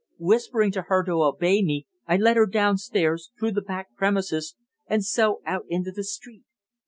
[0.17, 4.55] Whispering to her to obey me I led her downstairs, through the back premises,
[4.87, 6.43] and so out into the street.